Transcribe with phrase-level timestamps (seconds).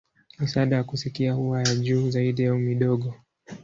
[0.39, 3.15] Misaada ya kusikia huwa ya juu zaidi au midogo.